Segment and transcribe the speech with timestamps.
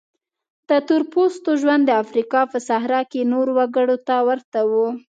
[0.69, 4.71] د تور پوستو ژوند د افریقا په صحرا کې نورو وګړو ته ورته و.